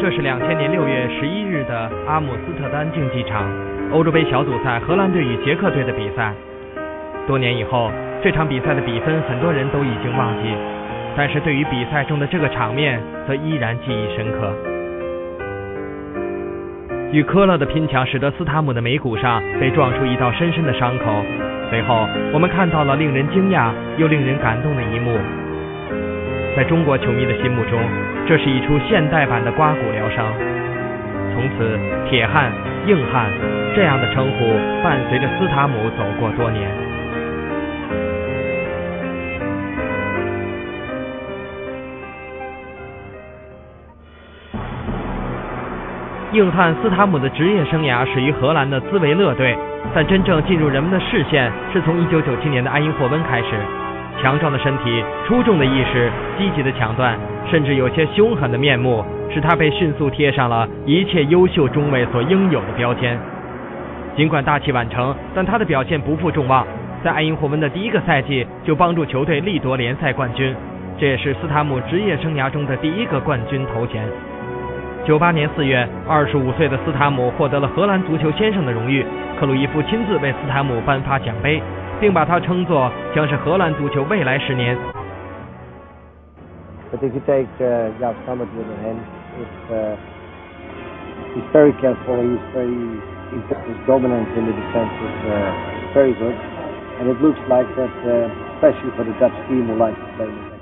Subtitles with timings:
[0.00, 3.46] 这是两千年六月十一日的阿姆斯特丹竞技场，
[3.92, 6.32] 欧洲杯小组赛荷兰队与捷克队的比赛。
[7.28, 7.92] 多年以后，
[8.24, 10.48] 这场比赛的比分很多人都已经忘记，
[11.14, 14.50] 但是对于比赛中的这个场面，则依然记忆深刻。
[17.12, 21.22] 与科勒的拼抢，使得斯塔姆的眉骨上被撞出一道深深的伤口。
[21.68, 25.18] 随后，我们看到了令人惊讶又令人感动的一幕。
[26.56, 27.80] 在中国球迷的心目中，
[28.26, 30.26] 这是一出现代版的刮骨疗伤。
[31.32, 31.78] 从此，
[32.10, 32.52] 铁汉、
[32.86, 33.30] 硬汉
[33.74, 34.44] 这样的称呼
[34.82, 36.68] 伴随着斯塔姆走过多年。
[46.32, 49.56] 硬汉斯塔姆的职业生涯始于荷兰的兹维勒队，
[49.94, 53.46] 但真正进入人们的视线是从1997年的埃因霍温开始。
[54.22, 57.18] 强壮的身体、出众的意识、积极的抢断，
[57.50, 63.18] 甚至有些凶狠的面目，使他被迅速贴上了一切优秀中卫所应有的标签。
[64.16, 66.66] 尽管大器晚成，但他的表现不负众望，
[67.02, 70.54] 在埃因霍温的第一个赛季就帮助球队力夺联赛冠军，
[70.98, 74.04] 这也是斯塔姆职业生涯中的第一个冠军头衔。
[75.06, 79.02] 九八年四月，二十五岁的斯塔姆获得了荷兰足球先生的荣誉，
[79.38, 81.62] 克鲁伊夫亲自为斯塔姆颁发奖杯。
[82.00, 84.76] 并把它称作将是荷兰足球未来十年。
[86.90, 88.98] But if you take uh, Jaap Sammet with him,
[89.38, 89.94] it's, uh,
[91.36, 92.18] he's very careful.
[92.18, 92.74] He's very
[93.30, 96.34] he's, his dominance in the defense is uh, very good,
[96.98, 98.26] and it looks like that, uh,
[98.58, 100.58] especially for the Dutch team who like to play in the second.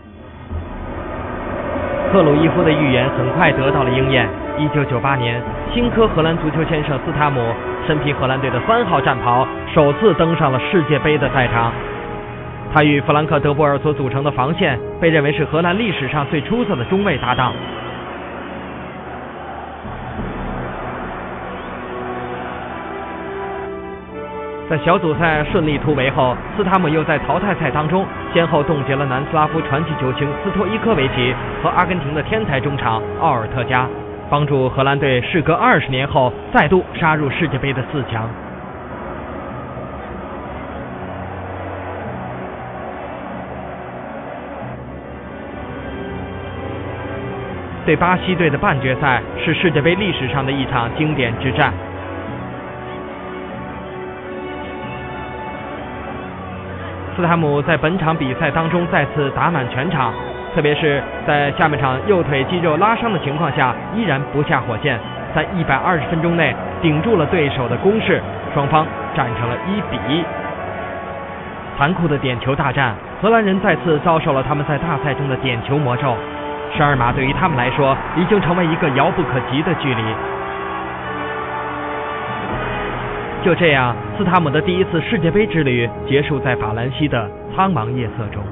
[2.13, 4.29] 克鲁伊夫的预言很快得到了应验。
[4.59, 7.41] 1998年，新科荷兰足球先生斯塔姆
[7.89, 11.73] 身披荷兰队的三号战袍，首次登上了世界杯的赛场。
[12.71, 17.51] 他与弗兰克·德波尔所组成的防线被认为是荷兰历史上最出色的中卫搭档。
[24.69, 33.89] 在小组赛顺利突围后，斯塔姆又在淘汰赛当中先后冻结了南斯拉夫传奇球星斯托伊科维奇和阿根廷的天才中场奥尔特加。
[34.31, 38.29] 帮助荷兰队事隔二十年后再度杀入世界杯的四强。
[47.87, 51.73] 对巴西队的半决赛是世界杯历史上的一场经典之战。
[57.17, 60.13] 斯塔姆在本场比赛当中再次打满全场。
[60.59, 64.99] 特别是在下半场右腿肌肉拉伤的情况下，依然不下火线，
[65.33, 66.53] 在一百二十分钟内
[66.83, 68.21] 顶住了对手的攻势，
[68.53, 70.25] 双方战成了一比一。
[71.79, 72.93] 残酷的点球大战，
[73.23, 76.17] 荷兰人再次遭受了他们在大赛中的点球魔咒。
[76.77, 80.03] 十二码对于他们来说，已经成为一个遥不可及的距离。
[83.45, 88.43] 就这样，斯塔姆的第一次世界杯之旅结束在法兰西的苍茫夜色中。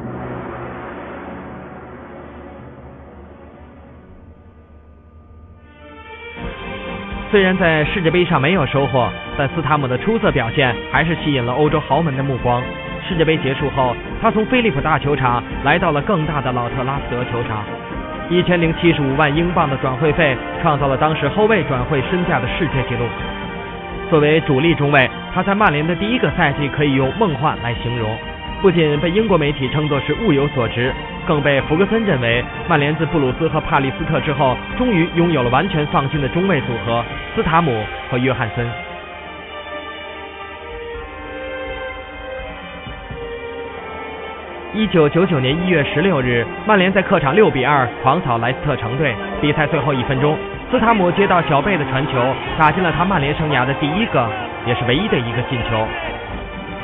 [7.28, 12.62] 虽然在世界杯上没有收获，但斯塔姆的出色表现还是吸引了欧洲豪门的目光。
[13.08, 17.64] 世界杯结束后，他从菲利普大球场来到了更大的老特拉福德球场，
[18.30, 23.04] 一千零七十五万英镑的转会费创造了当时后卫转会身价的世界纪录。
[24.08, 28.16] 作为主力中卫，他在曼联的第一个赛季可以用梦幻来形容。
[28.62, 30.92] 不仅被英国媒体称作是物有所值，
[31.26, 37.04] 更被弗格森认为曼联自布鲁斯和帕利斯特之后，终于拥有了完全放心的中卫组合
[37.34, 38.66] 斯塔姆和约翰森。
[44.72, 49.14] 一九九九年一月十六日，曼联在客场六比二狂扫莱斯特城队。
[49.40, 50.36] 比赛最后一分钟，
[50.70, 52.12] 斯塔姆接到小贝的传球，
[52.58, 54.28] 打进了他曼联生涯的第一个，
[54.66, 55.86] 也是唯一的一个进球。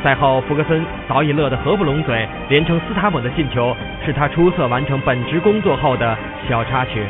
[0.02, 6.16] 赛后，福格森早已乐得合不拢嘴，连称斯塔姆的进球是他出色完成本职工作后的
[6.48, 7.04] 小插曲。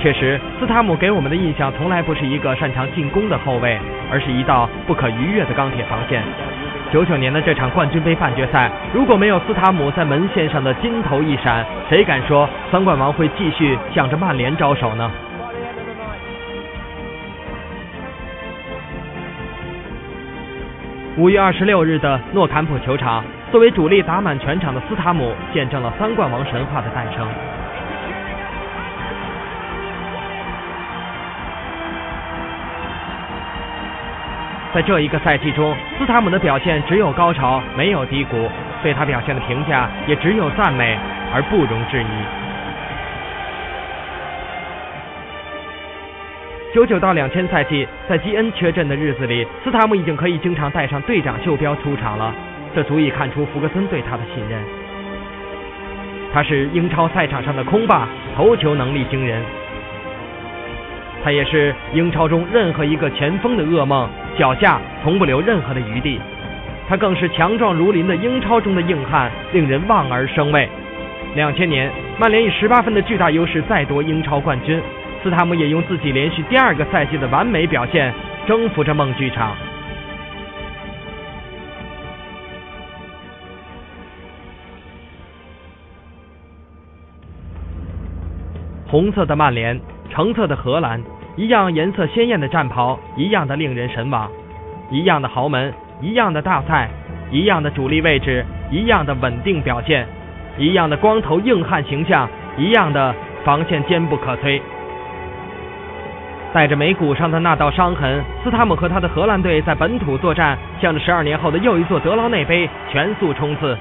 [0.00, 3.78] 确实，斯塔姆给我们的印象从来不是一个擅长进攻的后卫，
[4.10, 6.22] 而是一道不可逾越的钢铁防线。
[6.90, 15.08] 九九年的这场冠军杯半决赛，如果没有斯塔姆在门线上的金头一闪，谁敢说三冠王会继续向着曼联招手呢？
[21.16, 27.26] 五月二十六日的诺坎普球场，作为主力打满全场的斯塔姆，见证了三冠王神话的诞生。
[34.72, 38.48] 在这一个赛季中，斯塔姆的表现只有高潮，没有低谷，
[38.80, 40.96] 对他表现的评价也只有赞美，
[41.34, 42.39] 而不容置疑。
[46.72, 52.32] 九九到两千赛季，在基恩缺阵的日子里，斯塔姆已经可以经常带上队长袖标出场了，
[52.72, 54.62] 这足以看出福格森对他的信任。
[56.32, 58.06] 他是英超赛场上的空霸，
[58.36, 59.42] 头球能力惊人。
[61.24, 64.08] 他也是英超中任何一个前锋的噩梦，
[64.38, 66.20] 脚下从不留任何的余地。
[66.88, 70.68] 他更是强壮如林的英超中的硬汉，令人望而生畏。
[71.34, 74.80] 两千年，曼联以十八分的巨大优势再夺英超冠军。
[75.22, 78.12] 斯塔姆也用自己连续第二个赛季的完美表现
[78.46, 79.54] 征服着梦剧场。
[88.86, 89.80] 红色的曼联，
[90.10, 91.00] 橙色的荷兰，
[91.36, 94.28] 一样颜色鲜艳的战袍，一样的令人神往，
[94.90, 96.90] 一样的豪门，一样的大赛，
[97.30, 100.08] 一样的主力位置，一样的稳定表现，
[100.58, 102.28] 一样的光头硬汉形象，
[102.58, 103.14] 一样的
[103.44, 104.60] 防线坚不可摧。
[106.52, 113.78] 带着眉骨上的那道伤痕，斯塔姆和他的荷兰队在本土作战，向着十二年后的又一座德劳内杯全速冲刺。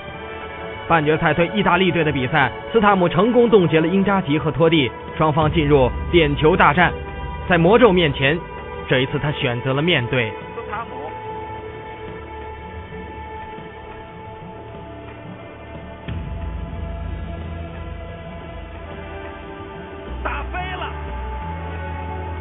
[0.88, 6.92] 半决赛对意大利队的比赛，斯塔姆成功冻结了英扎吉和托蒂，双方进入点球大战。
[7.48, 8.38] 在魔咒面前，
[8.88, 10.32] 这一次他选择了面对。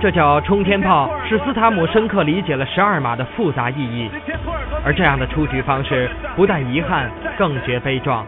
[0.00, 4.08] 这叫冲天炮，使斯塔姆深刻理解了十二码的复杂意义。
[4.84, 8.24] 而这样的出局方式，不但遗憾，更觉悲壮。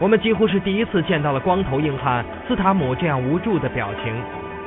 [0.00, 4.12] 我们几乎是第一次见到了光头硬汉斯塔姆这样无助的表情。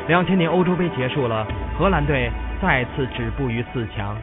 [0.07, 1.45] 两千年欧洲杯结束了，
[1.77, 4.15] 荷兰队再次止步于四强。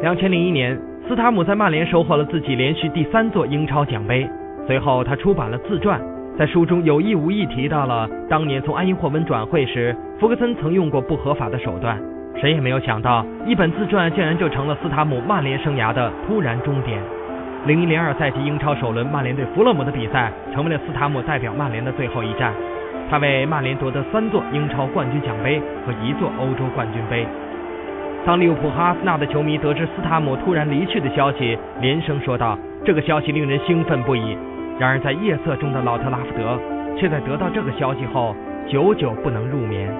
[0.00, 4.28] 两千零一年，斯塔姆在曼联收获了自己连续第三座英超奖杯。
[4.68, 6.00] 随后，他出版了自传。
[6.38, 11.98] 在书中有意无意提到了当年从埃因霍温转会时，福格森曾用过不合法的手段。
[12.38, 17.00] 谁也没有想到，一本自传竟然就成了斯塔姆曼联生涯的突然终点。
[17.64, 22.52] 零一零二赛季英超首轮曼联对弗勒姆的比赛，成为了斯塔姆代表曼联的最后一战。
[23.08, 27.26] 他为曼联夺得三座英超冠军奖杯和一座欧洲冠军杯。
[28.26, 34.36] 当利物浦和阿森纳的球迷得知斯塔姆突然离去的消息，连声说道：“这个消息令人兴奋不已。”
[34.78, 36.58] 然而，在夜色中的老特拉福德，
[36.98, 38.36] 却在得到这个消息后，
[38.68, 39.90] 久久不能入眠。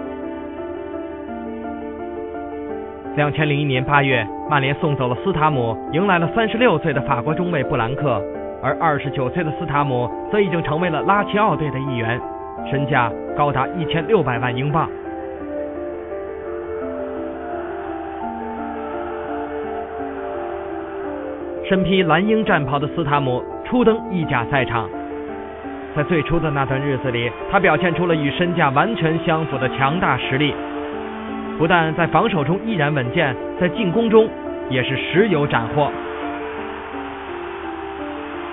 [3.17, 8.23] 两千零一年八月，曼联送走了斯塔姆，迎来了三十六岁的法国中卫布兰克，
[8.62, 12.20] 而二十九岁的斯塔姆则已经成为了拉齐奥队的一员，
[12.70, 14.87] 身价高达一千六百万英镑。
[21.67, 23.43] 身披蓝鹰战袍的斯塔姆。
[23.69, 24.89] 初登意甲赛场，
[25.97, 30.55] 在最初的那段日子里，他表现出了与身价完全相符的强大实力。
[31.59, 34.29] 不但在防守中依然稳健，在进攻中
[34.71, 35.91] 也是时有斩获。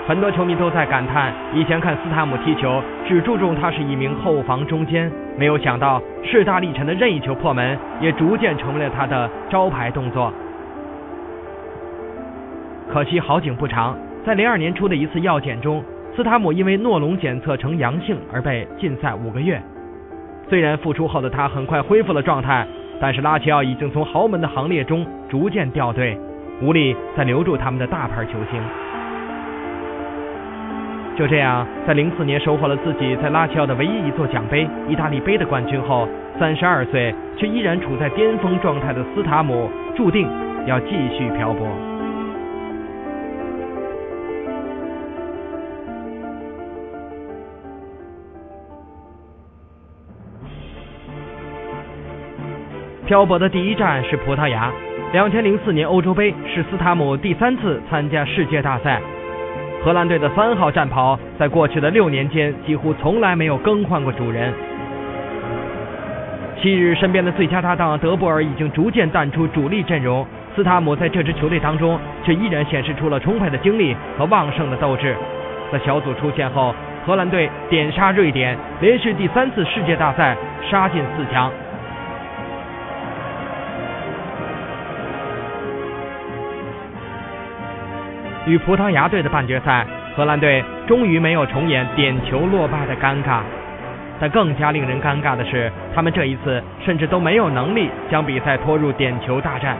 [0.07, 10.33] 很多球迷都在感叹，以前看斯塔姆踢球只注重他是一名后防中坚，没有想到势大力沉的任意球破门也逐渐成为了他的招牌动作。
[12.91, 13.95] 可惜好景不长。
[14.25, 15.83] 在零二年初的一次药检中，
[16.15, 19.61] 斯塔姆因为诺龙检测呈阳性而被禁赛五个月。
[20.47, 22.65] 虽然复出后的他很快恢复了状态，
[23.01, 26.17] 但是拉齐奥已经从豪门的行列中逐渐掉队，
[26.61, 28.61] 无力再留住他们的大牌球星。
[31.17, 36.07] 就这样，在零四年收获了自己在拉齐奥的唯一一座奖杯——意大利杯的冠军后，
[36.39, 40.29] 三十二岁却依然处在巅峰状态的斯塔姆，注定
[40.65, 41.67] 要继续漂泊。
[53.05, 54.71] 漂泊的第一站是葡萄牙。
[55.11, 58.99] 两千零四年欧洲杯是斯塔姆第三次参加世界大赛。
[59.83, 64.53] 荷兰队的三号战袍在过去的六年间几乎从来没有更换过主人。
[66.61, 75.13] 昔日身边的最佳搭档德布尔已经逐渐淡出主力阵容，斯塔姆在这支球队当中却依然显示出了充沛的精力和旺盛的斗志。
[75.73, 76.73] 在小组出线后，
[77.05, 80.37] 荷兰队点杀瑞典，连续第三次世界大赛
[80.71, 81.51] 杀进四强。
[88.45, 89.85] 与葡萄牙队的半决赛，
[90.15, 93.39] 荷兰队终于没有重演点球落败的尴尬。
[94.19, 99.75] 但更加令人尴尬的是，他们这一次甚至都没有能力将比赛拖入点球大战。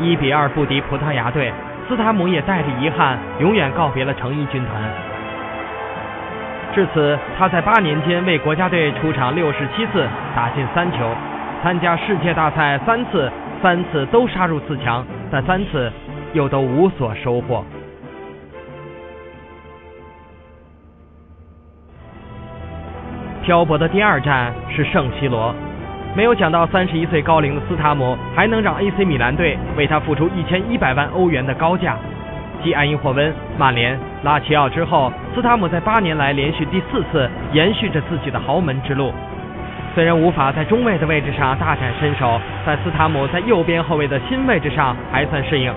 [0.00, 1.52] 一比二不敌葡萄牙队，
[1.88, 4.82] 斯塔姆也带着遗憾，永远告别了成衣军团。
[6.74, 10.98] 至此，他在八年间为国家队出场六十七次，打进三球，
[11.62, 13.30] 参加世界大赛三次，
[13.62, 15.90] 三次都杀入四强，但三次
[16.32, 17.64] 又都无所收获。
[23.42, 25.54] 漂泊的第二站是圣西罗，
[26.14, 31.96] 没有想到三十一岁高龄的斯塔姆还能让 AC 米兰队为他付出一千一百万欧元的高价。
[32.62, 39.12] 继埃因霍温、曼联、拉齐奥之后，斯塔姆在八年来连续第四次延续着自己的豪门之路。
[39.94, 45.72] 虽然无法在中卫的位置上大展身手，但斯塔姆在右边后卫的新位置上还算适应。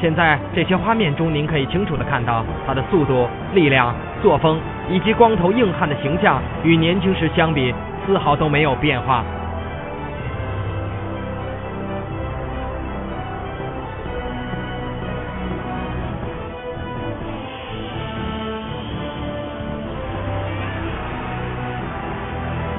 [0.00, 4.58] 现在这些画面中，您可以清楚地看到他的速度、力量、作风
[4.90, 7.74] 以及光头硬汉的形象，与年轻时相比
[8.06, 9.22] 丝毫都没有变化。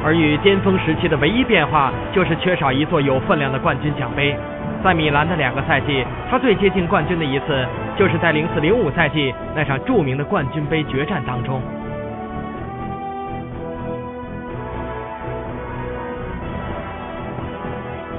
[0.08, 4.34] 而与巅峰时期的唯一变化，就是缺少一座有分量的冠军奖杯。
[4.82, 11.62] 在米兰的两个赛季，他最接近冠军的一次，就是在零四零五赛季那场著名的冠军杯决战当中。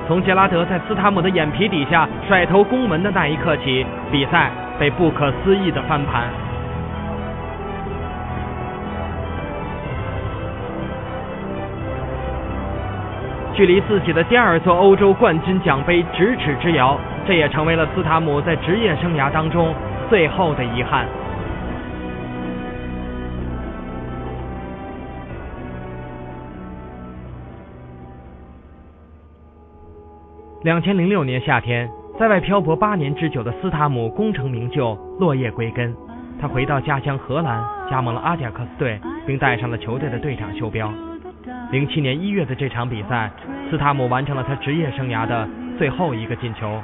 [0.06, 6.24] 从杰拉德在斯塔姆的眼皮底下甩头攻门的那一刻起，比赛被不可思议的翻盘。
[13.58, 16.96] 距离自己的第二座欧洲冠军奖杯咫尺之遥，
[17.26, 19.74] 这也成为了斯塔姆在职业生涯当中
[20.08, 21.04] 最后的遗憾。
[30.62, 35.92] 两千零六年夏天，在外漂泊八年之久的斯塔姆功成名就，落叶归根，
[36.40, 40.88] 他回到家乡荷兰，加盟了阿贾克斯队，并戴上了球队的队长袖标。
[41.70, 43.30] 零七年一月的这场比赛，
[43.70, 46.82] 斯塔姆完成了他职业生涯的最后一个进球。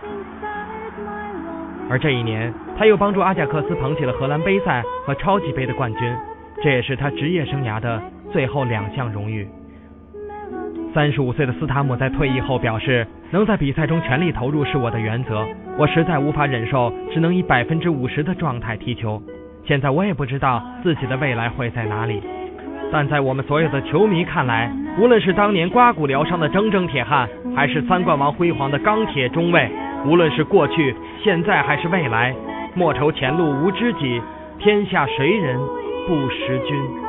[1.90, 6.16] 而这一年，他又帮助阿贾克斯捧起了荷兰杯赛和超级杯的冠军，
[6.62, 8.02] 这也是他职业生涯的
[8.32, 9.48] 最后两项荣誉。
[10.94, 15.44] 三十五岁的斯塔姆在退役后表示：“能在比赛中全力投入是我的原则，
[15.76, 19.20] 我实在无法忍受只能以百分之五十的状态踢球。
[19.66, 22.22] 现在我也不知道自己的未来会在哪里。”
[22.92, 29.68] 但在我们所有的球迷看来，无论是当年刮骨疗伤的铮铮铁汉，还是三冠王辉煌的钢铁中卫，
[30.06, 32.34] 无论是过去、现在还是未来，
[32.74, 34.22] 莫愁前路无知己，
[34.58, 35.58] 天下谁人
[36.06, 37.03] 不识君。